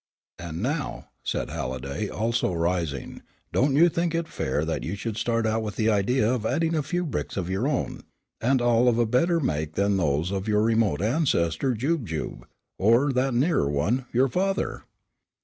[0.39, 3.21] "And now," said Halliday, also rising,
[3.53, 6.73] "don't you think it fair that you should start out with the idea of adding
[6.73, 8.01] a few bricks of your own,
[8.41, 12.47] and all of a better make than those of your remote ancestor, Jujube,
[12.79, 14.85] or that nearer one, your father?"